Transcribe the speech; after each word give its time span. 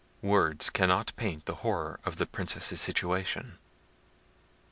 Words 0.23 0.71
cannot 0.71 1.13
paint 1.15 1.45
the 1.45 1.53
horror 1.61 1.99
of 2.05 2.15
the 2.15 2.25
Princess's 2.25 2.81
situation. 2.81 3.59